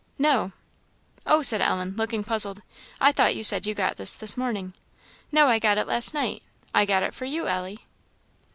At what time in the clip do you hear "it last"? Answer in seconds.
5.77-6.11